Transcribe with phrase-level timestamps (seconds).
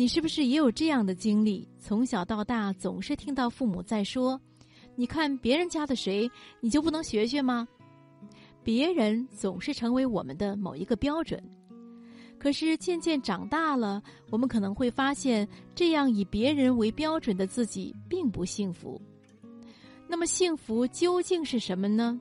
[0.00, 1.68] 你是不是也有这样的经历？
[1.78, 4.40] 从小到大，总是听到父母在说
[4.96, 6.26] ：“你看别人家的谁，
[6.62, 7.68] 你就不能学学吗？”
[8.64, 11.38] 别人总是成为我们的某一个标准。
[12.38, 18.98] 可是渐渐长大了，我们可能会发现，这样以别人为标准的自己并不幸福。
[20.08, 22.18] 那么，幸福究竟是什么呢？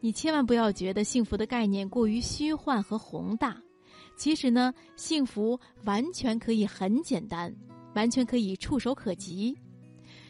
[0.00, 3.56] 你千万不要觉得幸福的概念过于虚幻和宏大。
[4.20, 7.50] 其实呢，幸福完全可以很简单，
[7.94, 9.56] 完全可以触手可及。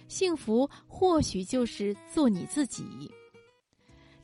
[0.07, 3.11] 幸福或许就是做你自己。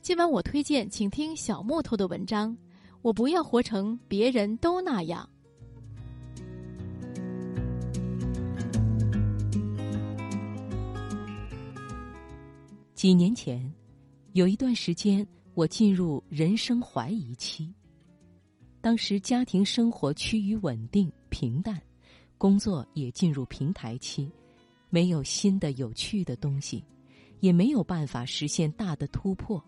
[0.01, 2.57] 今晚我推荐，请听小木头的文章。
[3.01, 5.29] 我不要活成别人都那样。
[12.95, 13.69] 几年前，
[14.31, 17.75] 有一段时间，我进入人生怀疑期。
[18.87, 21.77] 当时家庭生活趋于稳定平淡，
[22.37, 24.31] 工作也进入平台期，
[24.89, 26.81] 没有新的有趣的东西，
[27.41, 29.61] 也没有办法实现大的突破。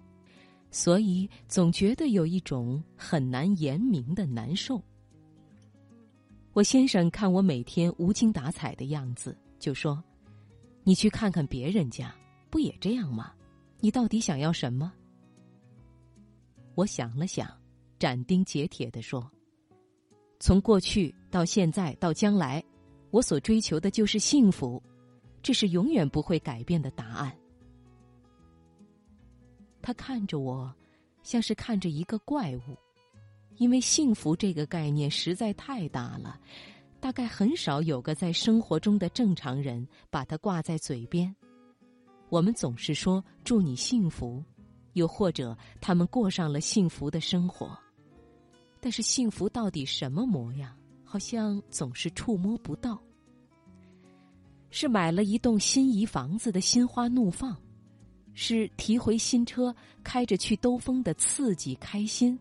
[0.71, 4.81] 所以总觉得有一种很难言明的难受。
[6.53, 10.01] 我先生看我每天无精打采的样子，就说
[10.85, 12.15] ：“你去看看别人家，
[12.49, 13.33] 不也这样吗？
[13.81, 14.93] 你到底想要什么？”
[16.73, 17.51] 我想了想，
[17.99, 19.29] 斩钉截铁地说
[20.39, 22.63] ：“从过去到现在到将来，
[23.11, 24.81] 我所追求的就是幸福，
[25.43, 27.35] 这是永远不会改变的答案。”
[29.81, 30.73] 他看着我，
[31.23, 32.77] 像是看着一个怪物，
[33.57, 36.39] 因为幸福这个概念实在太大了，
[36.99, 41.33] 大概很少有个在生活中的正常人把它挂在嘴边。
[42.29, 44.43] 我们总是说祝你幸福，
[44.93, 47.77] 又或者他们过上了幸福的生活，
[48.79, 53.01] 但是幸福到底什么模样，好像总是触摸不到。
[54.69, 57.55] 是买了一栋心仪房子的心花怒放。
[58.41, 62.39] 是提回新车开着去兜风的刺激开心，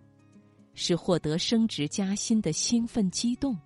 [0.73, 3.59] 是获得升职加薪的兴奋激动。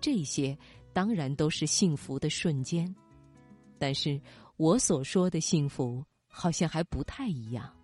[0.00, 0.56] 这些
[0.92, 2.94] 当然都是幸福的瞬间，
[3.76, 4.20] 但是
[4.56, 7.74] 我所说的幸福好像还不太一样。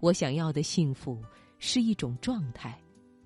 [0.00, 1.22] 我想要的幸福
[1.64, 2.76] 是一种状态，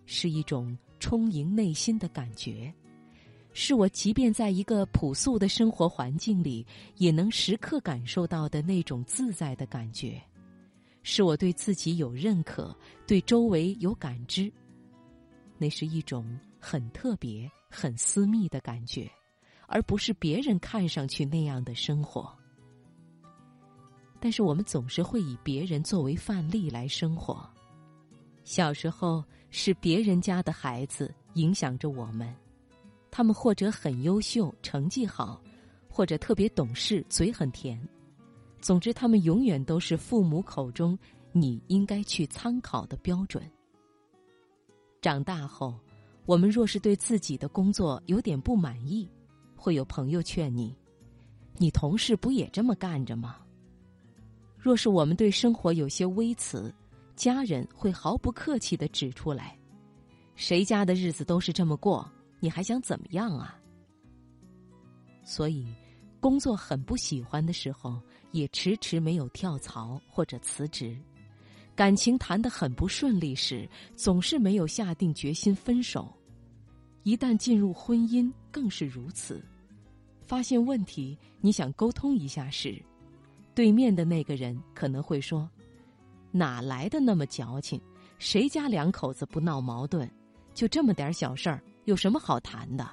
[0.05, 2.71] 是一种充盈内心的感觉。
[3.55, 6.65] 是我即便在一个朴素的生活环境里，
[6.97, 10.21] 也能时刻感受到的那种自在的感觉；
[11.03, 12.77] 是我对自己有认可，
[13.07, 14.53] 对周围有感知。
[15.57, 19.11] 那是一种很特别、很私密的感觉，
[19.67, 22.31] 而不是别人看上去那样的生活。
[24.21, 27.49] 但是我们总是会以别人作为范例来生活。
[28.47, 32.33] 小时候是别人家的孩子影响着我们。
[33.11, 35.43] 他们或者很优秀，成绩好，
[35.89, 37.77] 或者特别懂事，嘴很甜。
[38.61, 40.97] 总之，他们永远都是父母口中
[41.33, 43.43] 你应该去参考的标准。
[45.01, 45.75] 长大后，
[46.25, 49.11] 我们若是对自己的工作有点不满意，
[49.57, 50.73] 会有朋友劝你
[51.59, 53.39] ：“你同事不也这么干着吗？”
[54.57, 56.73] 若是我们对生活有些微词，
[57.17, 59.59] 家人会毫不客气的指出来
[60.37, 63.59] ：“谁家的日子都是这么过。”你还想怎么样啊？
[65.25, 65.67] 所以，
[66.21, 67.99] 工作很不喜欢的时候，
[68.31, 70.95] 也迟迟没有跳槽或者辞职；
[71.75, 73.67] 感情谈得很不顺利时，
[73.97, 76.05] 总是没有下定决心分手；
[77.05, 79.43] 一旦进入婚姻，更是如此。
[80.21, 82.81] 发现问题，你想沟通一下时，
[83.55, 85.49] 对面的那个人可能会说
[86.37, 87.81] ：“哪来的那么矫情？
[88.19, 90.11] 谁家两口子不闹矛盾？
[90.55, 92.85] 就这么点小事儿。”有什么好谈的？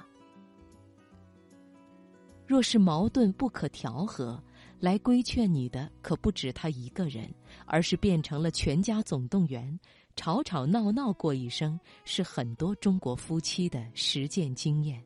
[2.46, 4.40] 若是矛盾不可调和，
[4.78, 7.28] 来规劝你的可不止他一个人，
[7.66, 9.76] 而是变成了全家总动员，
[10.14, 15.02] 吵吵闹闹过一生，是很多中国夫妻的实践经验。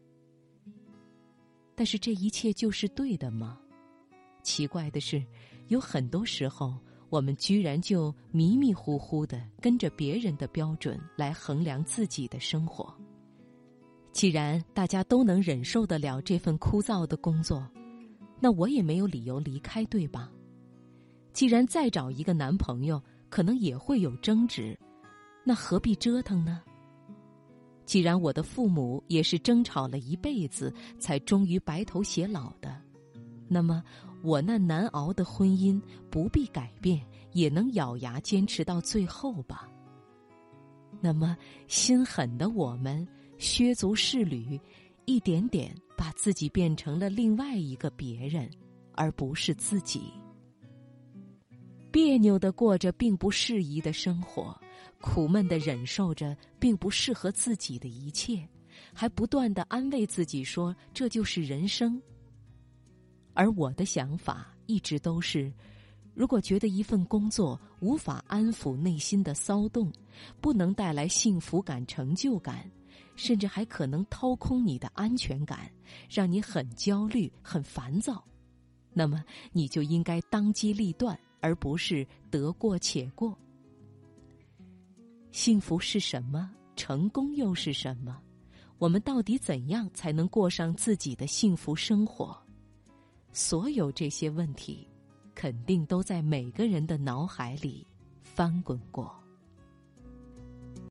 [1.75, 3.59] 但是这一切就是对的吗？
[4.43, 5.25] 奇怪的是，
[5.69, 6.77] 有很多时候，
[7.11, 12.95] 我们居然就迷迷糊糊的跟着别人的标准来衡量自己的生活。
[14.13, 17.67] 既然大家都能忍受得了这份枯燥的工作，
[18.41, 20.31] 那我也没有理由离开，对吧？
[21.33, 24.77] 既然再找一个男朋友可能也会有争执，
[25.45, 26.63] 那何必折腾呢？
[27.85, 32.77] 既然我的父母也是争吵了一辈子才终于白头偕老的，
[33.49, 33.83] 那么
[34.23, 35.81] 我那难熬的婚姻
[36.11, 39.69] 不必改变，也能咬牙坚持到最后吧？
[41.01, 41.37] 那么
[41.67, 43.07] 心狠的我们。
[43.41, 44.61] 削足适履，
[45.05, 48.51] 一点点把自己变成了另外一个别人，
[48.95, 50.13] 而不是自己。
[51.93, 54.61] 别扭的过着并不适宜的生活，
[55.01, 58.45] 苦闷的忍受着并不适合自己的一切，
[58.93, 62.03] 还不断的安慰自己说这就是人生。
[63.39, 65.53] 而我的想法一直都是：
[66.13, 69.93] 如果觉得一份工作无法安抚内心的骚动，
[70.41, 72.69] 不能带来幸福感、成就感，
[73.15, 75.71] 甚至还可能掏空你的安全感，
[76.11, 78.25] 让你很焦虑、很烦躁，
[78.93, 81.17] 那么你就应该当机立断。
[81.41, 83.39] 而不是得过且过。
[85.31, 86.51] 幸福是什么？
[86.75, 88.21] 成功又是什么？
[88.79, 92.37] 我们到底怎样才能过上自己的幸福生活？
[93.33, 94.87] 所有这些问题，
[95.35, 97.87] 肯定都在每个人的脑海里
[98.23, 99.15] 翻滚过。